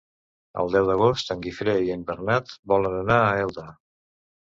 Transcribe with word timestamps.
El 0.63 0.71
deu 0.75 0.87
d'agost 0.87 1.29
en 1.35 1.45
Guifré 1.45 1.77
i 1.91 1.95
en 1.99 2.07
Bernat 2.09 2.57
volen 2.75 3.01
anar 3.07 3.23
a 3.23 3.33
Elda. 3.47 3.73